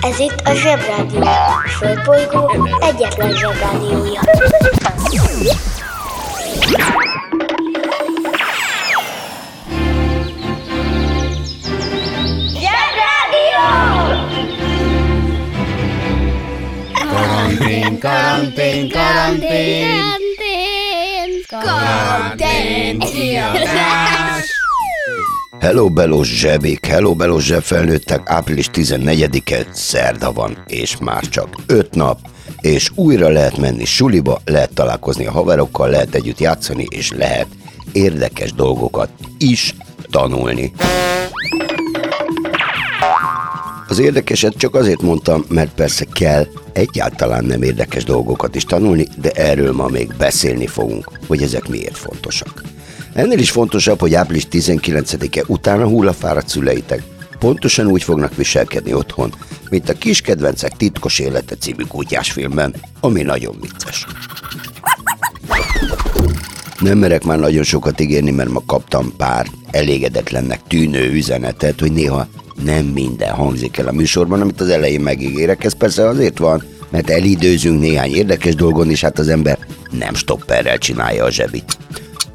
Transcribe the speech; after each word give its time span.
Ez 0.00 0.18
itt 0.18 0.40
a 0.44 0.54
Zsebrádió. 0.54 1.20
A 1.22 1.68
Földbolygó 1.78 2.68
egyetlen 2.80 3.32
Zsebrádiója. 3.32 4.20
Zsebrádió! 12.52 13.64
Karantén, 17.10 17.98
karantén, 17.98 18.90
karantén, 18.90 20.14
karantén, 21.48 22.98
kiadás. 22.98 24.35
Hello 25.66 25.88
Belos 25.90 26.28
zsebék, 26.38 26.86
hello 26.86 27.14
Belos 27.14 27.44
zsebfelnőttek, 27.44 28.30
április 28.30 28.70
14-e 28.72 29.66
szerda 29.72 30.32
van, 30.32 30.64
és 30.66 30.96
már 30.96 31.28
csak 31.28 31.48
5 31.66 31.94
nap, 31.94 32.18
és 32.60 32.90
újra 32.94 33.28
lehet 33.28 33.56
menni 33.56 33.84
suliba, 33.84 34.40
lehet 34.44 34.74
találkozni 34.74 35.26
a 35.26 35.30
haverokkal, 35.30 35.88
lehet 35.88 36.14
együtt 36.14 36.38
játszani, 36.38 36.86
és 36.88 37.10
lehet 37.10 37.46
érdekes 37.92 38.52
dolgokat 38.52 39.08
is 39.38 39.74
tanulni. 40.10 40.72
Az 43.88 43.98
érdekeset 43.98 44.56
csak 44.56 44.74
azért 44.74 45.02
mondtam, 45.02 45.44
mert 45.48 45.74
persze 45.74 46.04
kell 46.12 46.46
egyáltalán 46.72 47.44
nem 47.44 47.62
érdekes 47.62 48.04
dolgokat 48.04 48.54
is 48.54 48.64
tanulni, 48.64 49.06
de 49.20 49.30
erről 49.30 49.72
ma 49.72 49.88
még 49.88 50.14
beszélni 50.18 50.66
fogunk, 50.66 51.10
hogy 51.26 51.42
ezek 51.42 51.68
miért 51.68 51.96
fontosak. 51.96 52.65
Ennél 53.16 53.38
is 53.38 53.50
fontosabb, 53.50 54.00
hogy 54.00 54.14
április 54.14 54.46
19-e 54.50 55.44
után 55.46 55.80
a 55.80 55.86
hullafáradt 55.86 56.48
szüleitek 56.48 57.02
pontosan 57.38 57.86
úgy 57.86 58.02
fognak 58.02 58.36
viselkedni 58.36 58.92
otthon, 58.92 59.34
mint 59.70 59.88
a 59.88 59.92
Kis 59.92 60.20
Kedvencek 60.20 60.76
titkos 60.76 61.18
élete 61.18 61.54
című 61.54 61.84
kutyás 61.84 62.30
filmben, 62.30 62.74
ami 63.00 63.22
nagyon 63.22 63.56
vicces. 63.60 64.06
Nem 66.80 66.98
merek 66.98 67.24
már 67.24 67.38
nagyon 67.38 67.62
sokat 67.62 68.00
ígérni, 68.00 68.30
mert 68.30 68.48
ma 68.48 68.62
kaptam 68.66 69.16
pár 69.16 69.46
elégedetlennek 69.70 70.60
tűnő 70.68 71.12
üzenetet, 71.12 71.80
hogy 71.80 71.92
néha 71.92 72.26
nem 72.64 72.84
minden 72.84 73.34
hangzik 73.34 73.78
el 73.78 73.88
a 73.88 73.92
műsorban, 73.92 74.40
amit 74.40 74.60
az 74.60 74.68
elején 74.68 75.00
megígérek. 75.00 75.64
Ez 75.64 75.72
persze 75.72 76.08
azért 76.08 76.38
van, 76.38 76.62
mert 76.90 77.10
elidőzünk 77.10 77.80
néhány 77.80 78.14
érdekes 78.14 78.54
dolgon, 78.54 78.90
és 78.90 79.00
hát 79.00 79.18
az 79.18 79.28
ember 79.28 79.58
nem 79.90 80.14
stopperrel 80.14 80.78
csinálja 80.78 81.24
a 81.24 81.30
zsebit. 81.30 81.76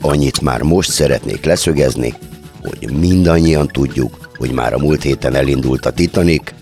Annyit 0.01 0.41
már 0.41 0.61
most 0.61 0.91
szeretnék 0.91 1.45
leszögezni, 1.45 2.13
hogy 2.61 2.91
mindannyian 2.91 3.67
tudjuk, 3.67 4.29
hogy 4.37 4.51
már 4.51 4.73
a 4.73 4.77
múlt 4.77 5.01
héten 5.01 5.35
elindult 5.35 5.85
a 5.85 5.91
Titanic, 5.91 6.53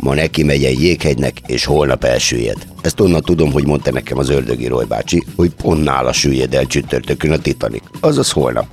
ma 0.00 0.14
neki 0.14 0.42
megy 0.42 0.64
egy 0.64 0.82
jéghegynek, 0.82 1.40
és 1.46 1.64
holnap 1.64 2.04
elsüllyed. 2.04 2.56
Ezt 2.82 3.00
onnan 3.00 3.20
tudom, 3.20 3.52
hogy 3.52 3.66
mondta 3.66 3.92
nekem 3.92 4.18
az 4.18 4.28
ördögi 4.28 4.66
Roy 4.66 4.84
bácsi, 4.84 5.24
hogy 5.36 5.50
pont 5.54 5.84
nála 5.84 6.12
süllyed 6.12 6.54
el 6.54 6.66
csütörtökön 6.66 7.30
a 7.30 7.38
Titanic. 7.38 7.82
Azaz 8.00 8.30
holnap. 8.30 8.66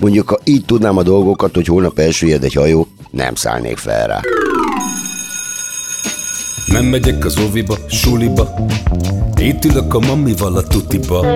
Mondjuk, 0.00 0.28
ha 0.28 0.38
így 0.44 0.64
tudnám 0.64 0.96
a 0.96 1.02
dolgokat, 1.02 1.54
hogy 1.54 1.66
holnap 1.66 1.98
elsüllyed 1.98 2.44
egy 2.44 2.54
hajó, 2.54 2.88
nem 3.10 3.34
szállnék 3.34 3.76
fel 3.76 4.06
rá. 4.06 4.20
Nem 6.74 6.84
megyek 6.84 7.24
az 7.24 7.38
óviba, 7.38 7.76
suliba. 7.86 8.54
Itt 9.36 9.64
ülök 9.64 9.94
a 9.94 9.98
mamival 9.98 10.56
a 10.56 10.62
tutiba. 10.62 11.26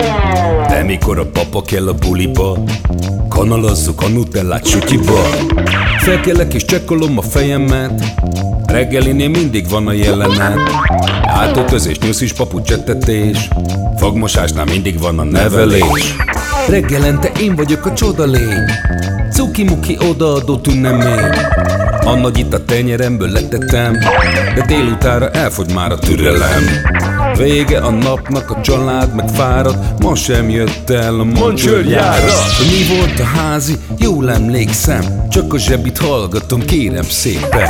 De 0.67 0.83
mikor 0.83 1.19
a 1.19 1.25
papa 1.25 1.61
kell 1.61 1.87
a 1.87 1.93
buliba 1.93 2.63
Kanalazzuk 3.29 4.01
a 4.01 4.07
nutellát 4.07 4.65
sütyiba. 4.65 5.19
Felkelek 5.99 6.53
és 6.53 6.65
csekkolom 6.65 7.17
a 7.17 7.21
fejemet. 7.21 8.03
Reggelinél 8.65 9.29
mindig 9.29 9.69
van 9.69 9.87
a 9.87 9.91
jelenet. 9.91 10.59
Átöltözés, 11.23 11.99
nyuszis, 11.99 12.33
papucsettetés 12.33 13.47
Fogmosásnál 13.97 14.65
mindig 14.65 14.99
van 14.99 15.19
a 15.19 15.23
nevelés. 15.23 16.15
Reggelente 16.69 17.31
én 17.39 17.55
vagyok 17.55 17.85
a 17.85 17.93
csoda 17.93 18.25
lény. 18.25 18.65
Cuki-muki 19.31 19.97
odaadó 20.09 20.57
tünnemény 20.57 21.29
A 22.09 22.15
nagy 22.15 22.37
itt 22.37 22.53
a 22.53 22.65
tenyeremből 22.65 23.29
letettem 23.29 23.93
De 24.55 24.65
délutára 24.67 25.29
elfogy 25.29 25.73
már 25.73 25.91
a 25.91 25.97
türelem 25.97 26.63
Vége 27.37 27.79
a 27.79 27.89
napnak, 27.89 28.51
a 28.51 28.61
család 28.61 29.15
meg 29.15 29.29
fárad 29.29 29.77
Ma 29.99 30.15
sem 30.15 30.49
jött 30.49 30.89
el 30.89 31.19
a 31.19 31.23
mancsőrjára 31.23 32.33
Mi 32.59 32.97
volt 32.97 33.19
a 33.19 33.23
házi? 33.23 33.75
Jól 33.97 34.31
emlékszem 34.31 35.27
Csak 35.29 35.53
a 35.53 35.57
zsebit 35.57 35.97
hallgatom, 35.97 36.61
kérem 36.61 37.03
szépen! 37.03 37.69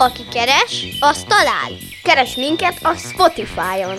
Aki 0.00 0.22
keres, 0.32 0.86
az 1.00 1.24
talál. 1.28 1.77
Keres 2.08 2.36
minket 2.36 2.78
a 2.82 2.94
Spotify-on. 2.96 3.96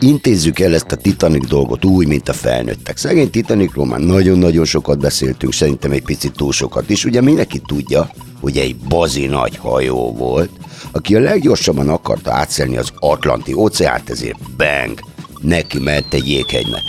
Intézzük 0.00 0.58
el 0.58 0.74
ezt 0.74 0.92
a 0.92 0.96
Titanic 0.96 1.48
dolgot 1.48 1.84
úgy, 1.84 2.06
mint 2.06 2.28
a 2.28 2.32
felnőttek. 2.32 2.96
Szegény 2.96 3.30
Titanicról 3.30 3.86
már 3.86 4.00
nagyon-nagyon 4.00 4.64
sokat 4.64 4.98
beszéltünk, 4.98 5.52
szerintem 5.52 5.90
egy 5.90 6.02
picit 6.02 6.32
túl 6.32 6.52
sokat 6.52 6.90
is. 6.90 7.04
Ugye 7.04 7.20
mindenki 7.20 7.62
tudja, 7.66 8.10
hogy 8.40 8.56
egy 8.56 8.76
bazi 8.76 9.26
nagy 9.26 9.56
hajó 9.56 10.12
volt, 10.12 10.50
aki 10.92 11.14
a 11.14 11.20
leggyorsabban 11.20 11.88
akarta 11.88 12.32
átszelni 12.32 12.76
az 12.76 12.92
Atlanti 12.98 13.52
óceánt, 13.52 14.10
ezért 14.10 14.38
bang, 14.56 15.00
neki 15.40 15.78
ment 15.78 16.14
egy 16.14 16.28
jéghegynek. 16.28 16.82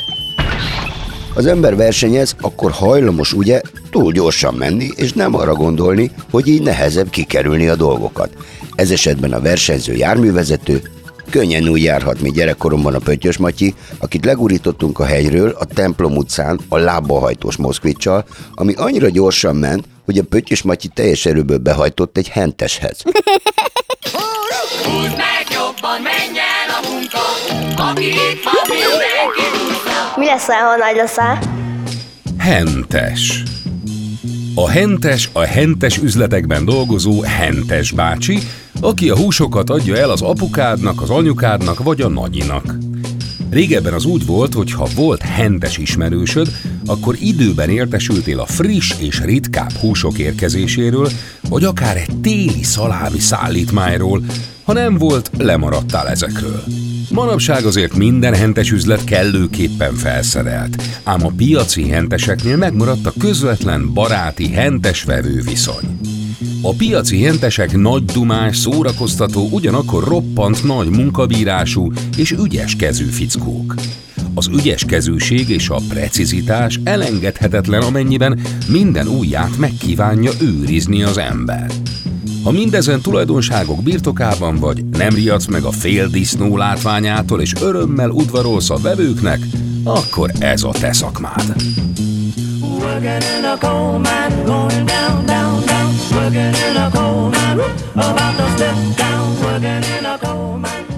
Az 1.35 1.45
ember 1.45 1.75
versenyez, 1.75 2.35
akkor 2.41 2.71
hajlamos 2.71 3.33
ugye 3.33 3.61
túl 3.89 4.11
gyorsan 4.11 4.53
menni, 4.53 4.89
és 4.95 5.13
nem 5.13 5.35
arra 5.35 5.53
gondolni, 5.53 6.11
hogy 6.31 6.47
így 6.47 6.61
nehezebb 6.61 7.09
kikerülni 7.09 7.67
a 7.67 7.75
dolgokat. 7.75 8.29
Ez 8.79 8.91
esetben 8.91 9.33
a 9.33 9.39
versenyző 9.39 9.93
járművezető 9.93 10.81
könnyen 11.29 11.67
úgy 11.67 11.83
járhat, 11.83 12.21
mint 12.21 12.35
gyerekkoromban 12.35 12.93
a 12.93 12.99
Pöttyös 12.99 13.37
Matyi, 13.37 13.75
akit 13.97 14.25
legurítottunk 14.25 14.99
a 14.99 15.05
hegyről 15.05 15.55
a 15.59 15.65
templom 15.65 16.17
utcán 16.17 16.59
a 16.69 16.77
lábbahajtós 16.77 17.55
moszkvicsal, 17.55 18.25
ami 18.53 18.73
annyira 18.73 19.09
gyorsan 19.09 19.55
ment, 19.55 19.85
hogy 20.05 20.17
a 20.17 20.23
Pöttyös 20.23 20.61
Matyi 20.61 20.87
teljes 20.87 21.25
erőből 21.25 21.57
behajtott 21.57 22.17
egy 22.17 22.29
henteshez. 22.29 23.01
Húzd 24.83 25.17
meg 25.17 25.45
jobban, 25.51 26.01
menj 26.01 26.39
el 26.39 26.69
a 26.81 26.89
munka, 26.89 27.19
aki 27.89 28.05
itt 28.05 28.43
van, 28.43 28.63
mindenki 28.67 29.57
dúzza. 29.57 30.13
Mi 30.15 30.25
leszel, 30.25 30.63
ha 30.63 30.75
nagy 30.75 30.95
leszel? 30.95 31.39
Hentes. 32.37 33.43
A 34.55 34.69
hentes 34.69 35.29
a 35.33 35.39
hentes 35.39 35.97
üzletekben 35.97 36.65
dolgozó 36.65 37.21
hentes 37.21 37.91
bácsi, 37.91 38.39
aki 38.81 39.09
a 39.09 39.17
húsokat 39.17 39.69
adja 39.69 39.97
el 39.97 40.09
az 40.09 40.21
apukádnak, 40.21 41.01
az 41.01 41.09
anyukádnak 41.09 41.83
vagy 41.83 42.01
a 42.01 42.07
nagyinak. 42.07 42.75
Régebben 43.49 43.93
az 43.93 44.05
úgy 44.05 44.25
volt, 44.25 44.53
hogy 44.53 44.71
ha 44.71 44.87
volt 44.95 45.21
hentes 45.21 45.77
ismerősöd, 45.77 46.51
akkor 46.85 47.15
időben 47.19 47.69
értesültél 47.69 48.39
a 48.39 48.45
friss 48.45 48.93
és 48.99 49.21
ritkább 49.21 49.71
húsok 49.71 50.17
érkezéséről, 50.17 51.09
vagy 51.49 51.63
akár 51.63 51.97
egy 51.97 52.15
téli 52.21 52.63
szalámi 52.63 53.19
szállítmányról, 53.19 54.21
ha 54.63 54.73
nem 54.73 54.97
volt, 54.97 55.31
lemaradtál 55.37 56.07
ezekről. 56.07 56.63
Manapság 57.11 57.65
azért 57.65 57.95
minden 57.95 58.33
hentes 58.33 58.71
üzlet 58.71 59.03
kellőképpen 59.03 59.93
felszerelt, 59.93 60.83
ám 61.03 61.25
a 61.25 61.31
piaci 61.37 61.89
henteseknél 61.89 62.57
megmaradt 62.57 63.05
a 63.05 63.13
közvetlen 63.19 63.93
baráti 63.93 64.49
hentes-vevő 64.51 65.41
viszony. 65.41 65.99
A 66.61 66.73
piaci 66.73 67.23
hentesek 67.23 67.77
nagy 67.77 68.05
dumás, 68.05 68.57
szórakoztató, 68.57 69.47
ugyanakkor 69.51 70.03
roppant 70.03 70.63
nagy 70.63 70.89
munkabírású 70.89 71.91
és 72.17 72.31
ügyes 72.31 72.75
kezű 72.75 73.05
fickók. 73.05 73.75
Az 74.33 74.47
ügyes 74.47 74.85
kezűség 74.85 75.49
és 75.49 75.69
a 75.69 75.79
precizitás 75.89 76.79
elengedhetetlen, 76.83 77.81
amennyiben 77.81 78.39
minden 78.67 79.07
ujját 79.07 79.57
megkívánja 79.57 80.31
őrizni 80.41 81.03
az 81.03 81.17
ember. 81.17 81.71
Ha 82.43 82.51
mindezen 82.51 83.01
tulajdonságok 83.01 83.83
birtokában 83.83 84.55
vagy, 84.55 84.85
nem 84.85 85.13
riadsz 85.13 85.45
meg 85.45 85.63
a 85.63 85.71
fél 85.71 86.07
disznó 86.07 86.57
látványától 86.57 87.41
és 87.41 87.53
örömmel 87.61 88.09
udvarolsz 88.09 88.69
a 88.69 88.77
vevőknek, 88.77 89.39
akkor 89.83 90.31
ez 90.39 90.63
a 90.63 90.71
te 90.71 90.93
szakmád. 90.93 91.55
About 97.95 98.37
to 98.37 98.47
step 98.55 98.75
down. 98.97 99.29
Working 99.41 99.83
in 99.97 100.05
a 100.05 100.17
coal 100.17 100.57
mine, 100.57 100.88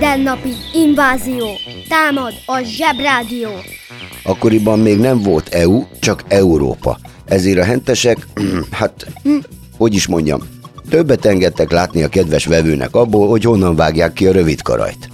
Mindennapi 0.00 0.54
invázió. 0.72 1.46
Támad 1.88 2.32
a 2.46 2.60
Zsebrádió. 2.62 3.48
Akkoriban 4.22 4.78
még 4.78 4.98
nem 4.98 5.22
volt 5.22 5.48
EU, 5.48 5.84
csak 5.98 6.24
Európa. 6.28 6.98
Ezért 7.24 7.58
a 7.58 7.64
hentesek, 7.64 8.26
hát, 8.70 9.06
hm, 9.22 9.36
hogy 9.76 9.94
is 9.94 10.06
mondjam, 10.06 10.40
többet 10.88 11.24
engedtek 11.24 11.70
látni 11.70 12.02
a 12.02 12.08
kedves 12.08 12.46
vevőnek 12.46 12.94
abból, 12.94 13.28
hogy 13.28 13.44
honnan 13.44 13.76
vágják 13.76 14.12
ki 14.12 14.26
a 14.26 14.32
rövid 14.32 14.62
karajt. 14.62 15.08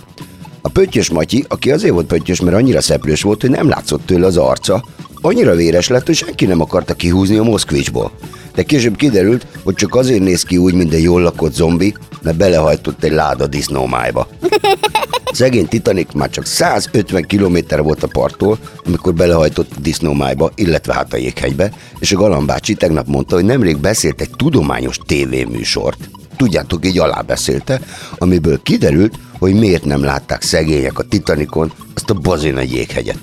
A 0.61 0.69
pöttyös 0.69 1.11
Matyi, 1.11 1.45
aki 1.49 1.71
azért 1.71 1.93
volt 1.93 2.07
pöttyös, 2.07 2.41
mert 2.41 2.57
annyira 2.57 2.81
szeplős 2.81 3.23
volt, 3.23 3.41
hogy 3.41 3.51
nem 3.51 3.69
látszott 3.69 4.07
tőle 4.07 4.27
az 4.27 4.37
arca, 4.37 4.85
annyira 5.21 5.55
véres 5.55 5.89
lett, 5.89 6.07
hogy 6.07 6.15
senki 6.17 6.45
nem 6.47 6.61
akarta 6.61 6.95
kihúzni 6.95 7.37
a 7.37 7.43
Moszkvicsból. 7.43 8.13
De 8.57 8.63
később 8.63 8.97
kiderült, 8.97 9.47
hogy 9.65 9.75
csak 9.75 9.95
azért 9.95 10.23
néz 10.23 10.43
ki 10.43 10.57
úgy, 10.57 10.75
mint 10.75 10.93
egy 10.93 11.03
jól 11.03 11.23
lakott 11.23 11.55
zombi, 11.55 11.95
mert 12.23 12.37
belehajtott 12.37 13.05
egy 13.05 13.13
láda 13.13 13.47
disznómájba. 13.47 14.29
Szegény 15.33 15.69
Titanic 15.69 16.15
már 16.15 16.31
csak 16.31 16.47
150 16.47 17.27
km 17.27 17.57
volt 17.83 18.03
a 18.03 18.07
parttól, 18.07 18.59
amikor 18.87 19.15
belehajtott 19.15 19.71
disznómájba, 19.81 20.51
illetve 20.55 20.95
hát 20.95 21.13
a 21.13 21.17
jéghegybe, 21.17 21.73
és 21.99 22.13
a 22.13 22.17
galambácsi 22.17 22.75
tegnap 22.75 23.07
mondta, 23.07 23.35
hogy 23.35 23.45
nemrég 23.45 23.79
beszélt 23.79 24.21
egy 24.21 24.31
tudományos 24.37 24.99
tévéműsort. 25.07 26.09
Tudjátok, 26.37 26.87
így 26.87 26.99
alábeszélte, 26.99 27.81
amiből 28.19 28.63
kiderült, 28.63 29.19
hogy 29.39 29.55
miért 29.55 29.85
nem 29.85 30.03
látták 30.03 30.43
szegények 30.43 30.99
a 30.99 31.03
Titanicon 31.03 31.73
azt 31.95 32.11
a 32.11 32.15
bazin 32.15 32.57
egy 32.57 32.73
jéghegyet. 32.73 33.19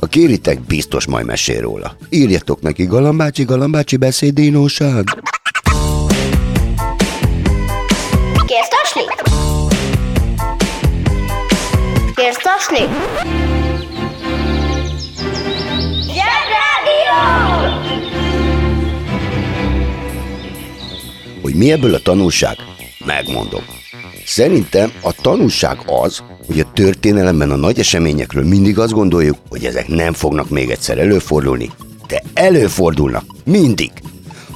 Ha 0.00 0.06
kéritek, 0.06 0.60
biztos 0.60 1.06
majd 1.06 1.26
mesél 1.26 1.60
róla. 1.60 1.96
Írjatok 2.08 2.60
neki, 2.60 2.84
galambácsi, 2.84 3.44
galambácsi 3.44 3.96
beszédínóság. 3.96 5.04
Kérsz 8.46 8.68
tasni? 8.68 9.02
Kérsz 12.14 12.42
tasni? 12.42 12.80
Zsebrádió! 16.06 17.18
Hogy 21.42 21.54
mi 21.54 21.72
ebből 21.72 21.94
a 21.94 21.98
tanulság? 21.98 22.56
Megmondom. 23.04 23.62
Szerintem 24.24 24.92
a 25.02 25.12
tanulság 25.12 25.78
az, 25.86 26.22
hogy 26.48 26.60
a 26.60 26.70
történelemben 26.74 27.50
a 27.50 27.56
nagy 27.56 27.78
eseményekről 27.78 28.44
mindig 28.44 28.78
azt 28.78 28.92
gondoljuk, 28.92 29.36
hogy 29.48 29.64
ezek 29.64 29.88
nem 29.88 30.12
fognak 30.12 30.50
még 30.50 30.70
egyszer 30.70 30.98
előfordulni, 30.98 31.70
de 32.06 32.22
előfordulnak. 32.34 33.24
Mindig. 33.44 33.90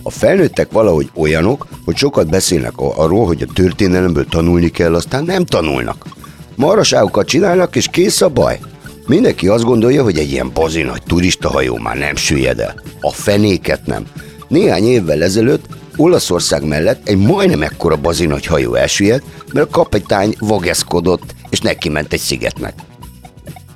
A 0.03 0.11
felnőttek 0.11 0.73
valahogy 0.73 1.11
olyanok, 1.15 1.67
hogy 1.85 1.97
sokat 1.97 2.29
beszélnek 2.29 2.73
arról, 2.77 3.27
hogy 3.27 3.43
a 3.43 3.53
történelemből 3.53 4.27
tanulni 4.27 4.71
kell, 4.71 4.95
aztán 4.95 5.25
nem 5.25 5.45
tanulnak. 5.45 6.07
Maraságokat 6.55 7.27
csinálnak, 7.27 7.77
és 7.77 7.89
kész 7.89 8.21
a 8.21 8.29
baj. 8.29 8.59
Mindenki 9.07 9.49
azt 9.49 9.65
gondolja, 9.65 10.03
hogy 10.03 10.19
egy 10.19 10.31
ilyen 10.31 10.51
bazi 10.55 10.83
nagy 10.83 11.03
turistahajó 11.03 11.77
már 11.77 11.97
nem 11.97 12.17
süllyed 12.17 12.61
el. 12.61 12.83
A 13.01 13.11
fenéket 13.11 13.87
nem. 13.87 14.07
Néhány 14.49 14.85
évvel 14.85 15.23
ezelőtt 15.23 15.65
Olaszország 15.97 16.65
mellett 16.65 17.09
egy 17.09 17.19
majdnem 17.19 17.63
ekkora 17.63 17.97
bazi 17.97 18.27
nagy 18.27 18.47
hajó 18.47 18.75
elsüllyedt, 18.75 19.25
mert 19.53 19.67
a 19.67 19.71
kapitány 19.71 20.35
vageszkodott, 20.39 21.35
és 21.53 21.61
neki 21.61 21.89
ment 21.89 22.13
egy 22.13 22.21
szigetnek. 22.21 22.75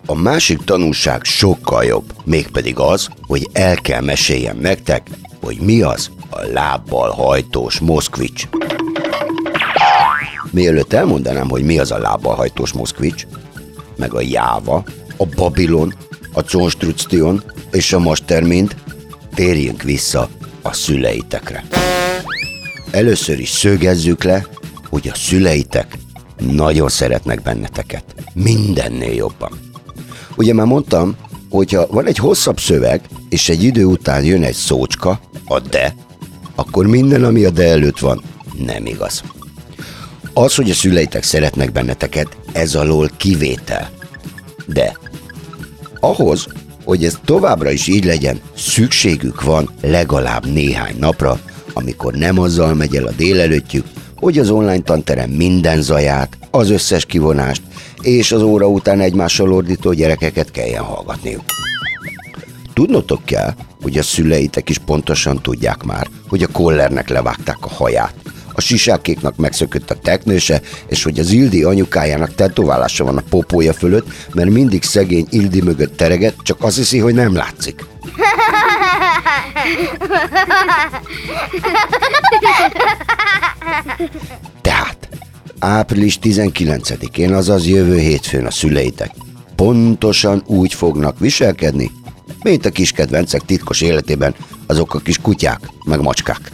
A 0.07 0.15
másik 0.15 0.65
tanulság 0.65 1.25
sokkal 1.25 1.85
jobb, 1.85 2.13
mégpedig 2.25 2.79
az, 2.79 3.09
hogy 3.27 3.49
el 3.53 3.77
kell 3.77 4.01
meséljem 4.01 4.59
nektek, 4.59 5.11
hogy 5.43 5.59
mi 5.61 5.83
az 5.83 6.11
a 6.31 6.41
lábbal 6.53 7.11
hajtós 7.11 7.79
moszkvics. 7.79 8.49
Mielőtt 10.51 10.93
elmondanám, 10.93 11.49
hogy 11.49 11.63
mi 11.63 11.79
az 11.79 11.91
a 11.91 11.99
lábbal 11.99 12.35
hajtós 12.35 12.73
moszkvics, 12.73 13.27
meg 13.97 14.15
a 14.15 14.21
Jáva, 14.21 14.85
a 15.17 15.27
Babilon, 15.27 15.95
a 16.33 16.43
Construction 16.43 17.43
és 17.73 17.93
a 17.93 17.99
Mastermind, 17.99 18.77
térjünk 19.35 19.83
vissza 19.83 20.29
a 20.63 20.73
szüleitekre. 20.73 21.65
Először 22.91 23.39
is 23.39 23.49
szögezzük 23.49 24.25
le, 24.25 24.47
hogy 24.89 25.09
a 25.09 25.15
szüleitek 25.15 25.99
nagyon 26.39 26.89
szeretnek 26.89 27.43
benneteket. 27.43 28.05
Mindennél 28.33 29.13
jobban. 29.13 29.51
Ugye 30.37 30.55
már 30.55 30.67
mondtam, 30.67 31.17
hogyha 31.51 31.87
van 31.87 32.07
egy 32.07 32.19
hosszabb 32.19 32.61
szöveg, 32.61 33.01
és 33.29 33.49
egy 33.49 33.63
idő 33.63 33.85
után 33.85 34.25
jön 34.25 34.43
egy 34.43 34.55
szócska, 34.55 35.21
a 35.45 35.61
de, 35.61 35.95
akkor 36.55 36.87
minden, 36.87 37.25
ami 37.25 37.45
a 37.45 37.51
de 37.51 37.69
előtt 37.69 37.99
van, 37.99 38.23
nem 38.67 38.87
igaz. 38.87 39.23
Az, 40.33 40.55
hogy 40.55 40.71
a 40.71 40.75
szüleitek 40.75 41.23
szeretnek 41.23 41.73
benneteket, 41.73 42.37
ez 42.53 42.75
alól 42.75 43.11
kivétel. 43.17 43.91
De 44.67 44.99
ahhoz, 46.01 46.47
hogy 46.85 47.05
ez 47.05 47.19
továbbra 47.25 47.71
is 47.71 47.87
így 47.87 48.05
legyen, 48.05 48.41
szükségük 48.57 49.43
van 49.43 49.71
legalább 49.81 50.47
néhány 50.47 50.97
napra, 50.99 51.41
amikor 51.73 52.15
nem 52.15 52.39
azzal 52.39 52.75
megy 52.75 52.97
el 52.97 53.07
a 53.07 53.13
délelőttjük, 53.17 53.87
hogy 54.17 54.39
az 54.39 54.51
online 54.51 54.83
tanterem 54.83 55.31
minden 55.31 55.83
zaját, 55.83 56.39
az 56.51 56.71
összes 56.71 57.07
kivonást 57.07 57.63
és 58.01 58.33
az 58.33 58.43
óra 58.43 58.67
után 58.67 59.01
egymással 59.01 59.53
ordító 59.53 59.93
gyerekeket 59.93 60.51
kelljen 60.51 60.83
hallgatniuk. 60.83 61.45
Tudnotok 62.73 63.25
kell, 63.25 63.55
hogy 63.83 63.99
a 63.99 64.03
szüleitek 64.03 64.69
is 64.69 64.79
pontosan 64.79 65.43
tudják 65.43 65.83
már, 65.83 66.09
hogy 66.29 66.43
a 66.43 66.49
kollernek 66.53 67.09
levágták 67.09 67.59
a 67.61 67.69
haját, 67.69 68.15
a 68.53 68.61
sisákéknak 68.61 69.37
megszökött 69.37 69.91
a 69.91 69.95
teknőse, 69.95 70.61
és 70.89 71.03
hogy 71.03 71.19
az 71.19 71.31
Ildi 71.31 71.63
anyukájának 71.63 72.35
tetoválása 72.35 73.05
van 73.05 73.17
a 73.17 73.23
popója 73.31 73.73
fölött, 73.73 74.07
mert 74.35 74.51
mindig 74.51 74.83
szegény 74.83 75.27
Ildi 75.31 75.61
mögött 75.61 75.97
tereget, 75.97 76.35
csak 76.43 76.63
azt 76.63 76.77
hiszi, 76.77 76.99
hogy 76.99 77.15
nem 77.15 77.35
látszik. 77.35 77.85
Tehát, 84.61 85.09
április 85.59 86.19
19-én, 86.23 87.35
azaz 87.35 87.67
jövő 87.67 87.99
hétfőn 87.99 88.47
a 88.47 88.51
szüleitek 88.51 89.11
pontosan 89.57 90.43
úgy 90.47 90.75
fognak 90.75 91.19
viselkedni, 91.19 91.91
mint 92.43 92.67
a 92.67 92.71
kis 92.71 92.93
kedvencek 92.93 93.43
titkos 93.45 93.81
életében 93.81 94.35
azok 94.67 94.95
a 94.95 94.99
kis 94.99 95.19
kutyák, 95.19 95.61
meg 95.85 96.01
macskák. 96.01 96.51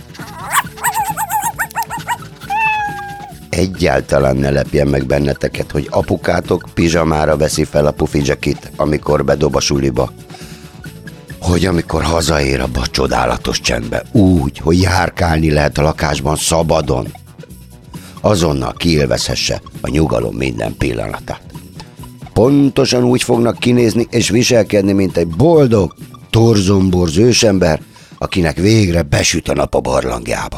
Egyáltalán 3.51 4.37
ne 4.37 4.51
lepjen 4.51 4.87
meg 4.87 5.07
benneteket, 5.07 5.71
hogy 5.71 5.87
apukátok 5.91 6.69
pizsamára 6.75 7.37
veszi 7.37 7.65
fel 7.65 7.87
a 7.87 7.91
pufidzsekit, 7.91 8.71
amikor 8.77 9.25
bedob 9.25 9.57
a 9.57 9.61
suliba. 9.61 10.13
Hogy 11.43 11.67
amikor 11.67 12.03
hazaér 12.03 12.61
abba 12.61 12.81
a 12.81 12.87
csodálatos 12.87 13.61
csendbe, 13.61 14.03
úgy, 14.13 14.59
hogy 14.59 14.81
járkálni 14.81 15.51
lehet 15.51 15.79
a 15.79 15.83
lakásban 15.83 16.37
szabadon, 16.37 17.07
azonnal 18.21 18.73
kiélvezhesse 18.73 19.63
a 19.81 19.89
nyugalom 19.89 20.35
minden 20.35 20.77
pillanatát. 20.77 21.41
Pontosan 22.33 23.05
úgy 23.05 23.23
fognak 23.23 23.59
kinézni 23.59 24.07
és 24.11 24.29
viselkedni, 24.29 24.93
mint 24.93 25.17
egy 25.17 25.27
boldog, 25.27 25.95
torzomborz 26.31 27.17
ősember, 27.17 27.81
akinek 28.19 28.57
végre 28.57 29.03
besüt 29.03 29.49
a 29.49 29.55
nap 29.55 29.75
a 29.75 29.81
barlangjába. 29.81 30.57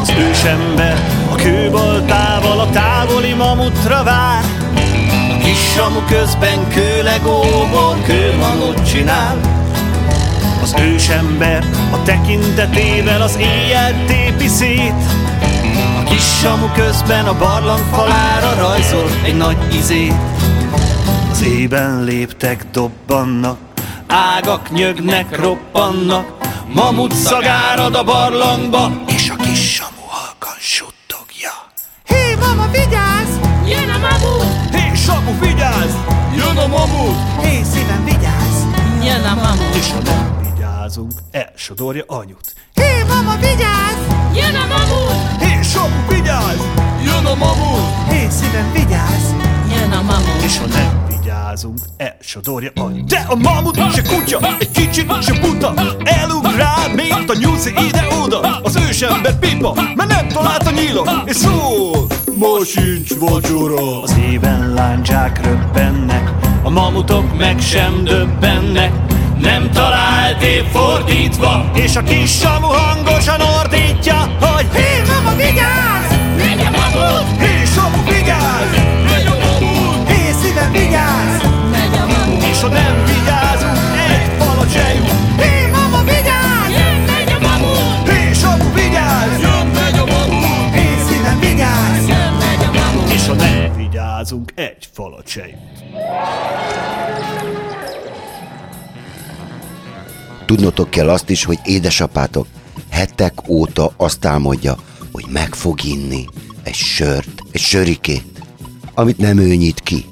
Az 0.00 0.12
ősember 0.18 1.26
a 1.30 1.34
kőbaltával 1.34 2.60
a 2.60 2.70
távoli 2.70 3.32
mamutra 3.32 4.02
vár 4.02 4.44
A 5.30 5.38
kis 5.42 5.80
közben 6.08 6.68
kőlegóból 6.68 7.96
kőmamut 8.06 8.90
csinál 8.90 9.59
Az 10.72 10.80
ősember 10.80 11.64
a 11.92 12.02
tekintetével 12.02 13.22
az 13.22 13.36
éjjel 13.36 14.04
tépi 14.06 14.48
szét 14.48 14.94
A 16.00 16.02
kis 16.04 16.38
samu 16.40 16.66
közben 16.74 17.26
a 17.26 17.38
barlang 17.38 17.84
falára 17.92 18.54
rajzol 18.54 19.10
egy 19.24 19.36
nagy 19.36 19.74
izét 19.74 20.14
Az 21.30 21.42
ében 21.42 22.04
léptek 22.04 22.66
dobbannak, 22.72 23.58
ágak 24.06 24.70
nyögnek, 24.70 25.40
roppannak 25.40 26.26
Mamut 26.74 27.14
szagárad 27.14 27.94
a 27.94 28.04
barlangba, 28.04 28.90
és 29.06 29.30
a 29.30 29.36
kis 29.36 29.74
samu 29.74 30.06
halkan 30.06 30.56
suttogja. 30.58 31.52
Hé, 32.04 32.34
mama, 32.40 32.66
vigyázz! 32.66 33.34
Jön 33.66 33.90
a 33.90 33.98
mamut! 33.98 34.74
Hé, 34.74 34.94
samu, 34.94 35.38
vigyázz! 35.40 35.94
Jön 36.36 36.56
a 36.56 36.66
mamut! 36.66 37.16
Hé, 37.42 37.62
szívem, 37.62 38.04
vigyázz! 38.04 38.62
Jön 39.02 39.24
a 39.24 39.34
mamut! 39.34 39.74
És 39.74 39.92
ha 39.92 39.98
nem 40.02 40.40
vigyázunk, 41.00 41.12
elsodorja 41.30 42.04
anyut. 42.06 42.54
Hé, 42.74 43.02
mama, 43.08 43.36
vigyázz! 43.36 44.00
Jön 44.34 44.54
a 44.54 44.66
mamut! 44.66 45.42
Hé, 45.42 45.62
samu, 45.62 46.08
vigyázz! 46.08 46.60
Jön 47.04 47.26
a 47.26 47.34
mamut! 47.34 48.10
Hé, 48.10 48.28
szívem, 48.30 48.72
vigyázz! 48.72 49.30
Jön 49.72 49.92
a 49.92 50.02
mamut! 50.02 50.42
És 50.44 50.58
ha 50.58 50.66
nem 50.66 51.04
vigyázunk, 51.08 51.78
elsodorja 51.96 52.70
anyut. 52.74 53.08
De 53.08 53.26
a 53.28 53.34
mamut 53.34 53.76
se 53.94 54.02
kutya, 54.02 54.38
egy 54.58 54.70
kicsi 54.70 55.06
se 55.22 55.40
buta, 55.40 55.74
elugrál, 56.04 56.94
mint 56.94 57.30
a 57.30 57.34
nyuszi 57.38 57.70
ide-oda. 57.88 58.40
Az 58.40 58.76
ősember 58.76 59.38
pipa, 59.38 59.74
mert 59.94 60.08
nem 60.08 60.28
talált 60.28 60.66
a 60.66 60.70
nyílot, 60.70 61.10
és 61.24 61.36
szól, 61.36 62.06
ma 62.34 62.64
sincs 62.64 63.14
vacsora. 63.14 64.02
Az 64.02 64.16
éven 64.30 64.72
láncsák 64.74 65.44
röbbennek, 65.44 66.30
a 66.62 66.70
mamutok 66.70 67.38
meg 67.38 67.60
sem 67.60 68.04
döbbennek, 68.04 68.92
nem 69.40 69.70
talált 69.70 70.42
év 70.42 70.64
ordítva 70.74 71.70
És 71.74 71.96
a 71.96 72.02
kis 72.02 72.30
Samu 72.30 72.66
hangosan 72.66 73.40
ordítja, 73.40 74.36
hogy 74.40 74.66
Hé, 74.74 75.02
mama, 75.12 75.36
vigyázz! 75.36 76.12
A 76.66 76.70
mamut, 76.70 77.40
Hé, 77.40 77.64
Samu, 77.64 78.02
vigyázz! 78.04 78.72
megy 79.10 79.26
a 79.26 79.36
mamut, 79.44 80.08
Hé, 80.08 80.32
szívem, 80.42 80.72
vigyázz! 80.72 81.42
megy 81.70 81.94
a 82.02 82.06
mamut. 82.06 82.42
És 82.42 82.60
ha 82.60 82.68
nem 82.68 83.04
vigyázunk, 83.04 83.78
egy 84.10 84.30
falat 84.38 84.70
se 84.72 84.94
jut 84.94 85.42
Hé, 85.42 85.70
mama, 85.70 86.02
vigyázz! 86.02 86.70
Jön, 86.78 86.96
megy 87.06 87.32
a 87.36 87.38
mamut, 87.46 88.08
Hé, 88.10 88.32
Samu, 88.32 88.72
vigyázz! 88.74 89.40
jön, 89.40 89.66
megy 89.66 89.98
a 89.98 90.04
mamut, 90.12 90.74
Hé, 90.74 90.86
szívem, 91.08 91.38
vigyázz! 91.40 92.08
jön, 92.08 92.32
megy 92.44 92.64
a 92.68 92.72
mamut. 92.78 93.12
És 93.12 93.26
ha 93.26 93.34
nem 93.34 93.72
vigyázunk, 93.76 94.52
egy 94.54 94.88
falat 94.92 95.28
se 95.28 95.46
jut 95.46 95.79
Tudnotok 100.50 100.90
kell 100.90 101.08
azt 101.08 101.30
is, 101.30 101.44
hogy 101.44 101.58
édesapátok 101.64 102.46
hetek 102.88 103.48
óta 103.48 103.92
azt 103.96 104.24
álmodja, 104.24 104.76
hogy 105.12 105.24
meg 105.28 105.54
fog 105.54 105.84
inni 105.84 106.26
egy 106.62 106.74
sört, 106.74 107.42
egy 107.52 107.60
sörikét, 107.60 108.24
amit 108.94 109.18
nem 109.18 109.38
ő 109.38 109.54
nyit 109.54 109.80
ki. 109.80 110.04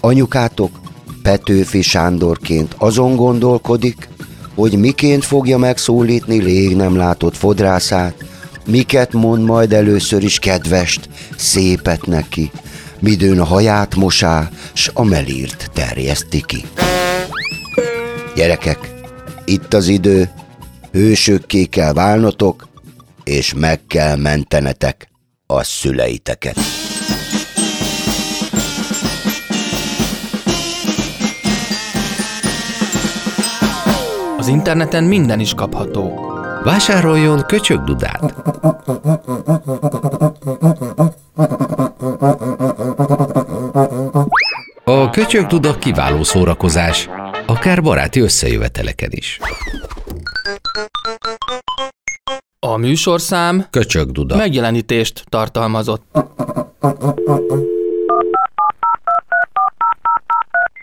Anyukátok 0.00 0.80
Petőfi 1.22 1.82
Sándorként 1.82 2.74
azon 2.78 3.16
gondolkodik, 3.16 4.08
hogy 4.54 4.78
miként 4.78 5.24
fogja 5.24 5.58
megszólítni 5.58 6.38
rég 6.38 6.76
nem 6.76 6.96
látott 6.96 7.36
fodrászát, 7.36 8.24
miket 8.66 9.12
mond 9.12 9.44
majd 9.44 9.72
először 9.72 10.22
is 10.22 10.38
kedvest, 10.38 11.08
szépet 11.36 12.06
neki, 12.06 12.50
midőn 13.00 13.40
a 13.40 13.44
haját 13.44 13.94
mosá, 13.94 14.50
s 14.72 14.90
a 14.94 15.04
melírt 15.04 15.70
terjeszti 15.72 16.44
ki. 16.46 16.64
Gyerekek, 18.34 18.92
itt 19.44 19.74
az 19.74 19.88
idő, 19.88 20.30
hősökké 20.92 21.64
kell 21.64 21.92
válnotok, 21.92 22.68
és 23.24 23.54
meg 23.54 23.80
kell 23.86 24.16
mentenetek 24.16 25.08
a 25.46 25.62
szüleiteket. 25.62 26.56
Az 34.38 34.48
interneten 34.48 35.04
minden 35.04 35.40
is 35.40 35.54
kapható. 35.54 36.30
Vásároljon 36.64 37.46
köcsögdudát! 37.46 38.34
A 44.84 45.10
köcsögduda 45.10 45.78
kiváló 45.78 46.22
szórakozás, 46.22 47.08
akár 47.46 47.82
baráti 47.82 48.20
összejöveteleken 48.20 49.08
is. 49.12 49.38
A 52.58 52.76
műsorszám 52.76 53.66
Köcsögduda. 53.70 54.36
megjelenítést 54.36 55.24
tartalmazott. 55.28 56.02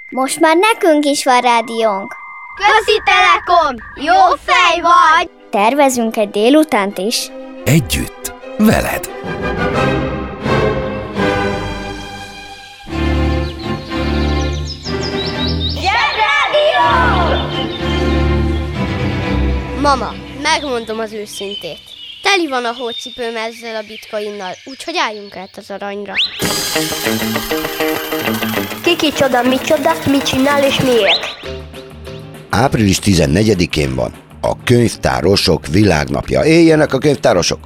Most 0.10 0.39
már 0.39 0.56
nekünk 0.58 1.06
is 1.06 1.24
van 1.24 1.41
rádiónk. 1.41 2.15
Közi 2.56 3.01
Telekom! 3.06 3.75
Jó 3.96 4.36
fej 4.46 4.82
vagy! 4.82 5.29
Tervezünk 5.50 6.18
egy 6.18 6.29
délutánt 6.29 6.98
is. 6.98 7.32
Együtt, 7.65 8.34
veled. 8.58 9.10
Mama, 19.89 20.13
megmondom 20.41 21.00
az 21.00 21.13
őszintét. 21.13 21.79
Teli 22.24 22.48
van 22.48 22.65
a 22.65 22.74
hócipőm 22.74 23.36
ezzel 23.36 23.75
a 23.75 23.88
bitcoinnal, 23.88 24.51
úgyhogy 24.65 24.93
álljunk 24.98 25.36
át 25.36 25.58
az 25.58 25.72
aranyra. 25.72 26.13
Kiki 28.84 29.12
csoda, 29.12 29.41
mi 29.43 29.58
csoda, 29.58 29.91
mit 30.10 30.24
csinál 30.24 30.63
és 30.63 30.81
miért? 30.81 31.19
Április 32.50 33.00
14-én 33.03 33.96
van 33.96 34.13
a 34.41 34.63
könyvtárosok 34.63 35.67
világnapja. 35.67 36.43
Éljenek 36.43 36.93
a 36.93 36.98
könyvtárosok! 36.98 37.60